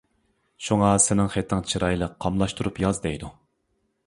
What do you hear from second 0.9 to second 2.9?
«سېنىڭ خېتىڭ چىرايلىق، قاملاشتۇرۇپ